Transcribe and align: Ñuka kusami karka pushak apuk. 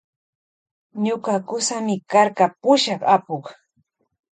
Ñuka 1.03 1.33
kusami 1.47 1.95
karka 2.11 2.45
pushak 2.61 3.01
apuk. 3.15 3.45